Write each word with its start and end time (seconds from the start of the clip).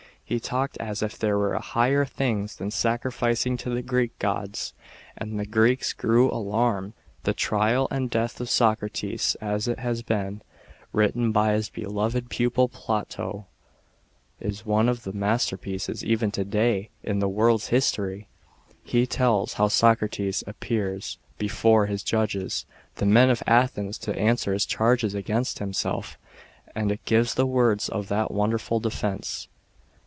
He 0.23 0.39
talked 0.39 0.77
as 0.77 1.03
if 1.03 1.19
there 1.19 1.37
were 1.37 1.59
higher 1.59 2.05
things 2.05 2.55
than 2.55 2.71
sacrificing 2.71 3.57
to 3.57 3.69
the 3.69 3.81
Greek 3.81 4.17
gods, 4.17 4.71
and 5.17 5.37
the 5.37 5.45
Greeks 5.45 5.91
grew 5.91 6.31
alarmed. 6.31 6.93
The 7.23 7.33
trial 7.33 7.89
and 7.91 8.09
death 8.09 8.39
of 8.39 8.49
Socrates, 8.49 9.35
as 9.41 9.67
it, 9.67 9.79
has 9.79 10.03
been 10.03 10.41
written 10.93 11.33
by 11.33 11.51
his 11.51 11.67
beloved 11.67 12.29
pupil 12.29 12.69
Plato, 12.69 13.47
is 14.39 14.65
one 14.65 14.85
GI 14.87 15.01
the 15.03 15.11
masterpieces 15.11 16.01
even 16.01 16.31
to 16.31 16.45
day 16.45 16.91
in 17.03 17.19
the 17.19 17.27
world's 17.27 17.67
history. 17.67 18.29
He 18.85 19.05
tells, 19.05 19.55
how 19.55 19.67
Socrates 19.67 20.45
appeared 20.47 21.03
before 21.39 21.87
his 21.87 22.03
judges, 22.03 22.65
the 22.95 23.05
men 23.05 23.29
of 23.29 23.43
Athens, 23.45 23.97
to 23.97 24.17
answer 24.17 24.53
the 24.53 24.59
charges 24.59 25.13
against 25.13 25.59
him 25.59 25.73
self, 25.73 26.17
and 26.73 26.89
it 26.89 27.03
gives 27.03 27.33
the 27.33 27.45
words 27.45 27.89
of 27.89 28.07
that 28.07 28.31
wonderful 28.31 28.79
defence. 28.79 29.49